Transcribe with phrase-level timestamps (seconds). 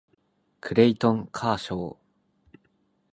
[0.61, 1.97] クレイトン・カーショー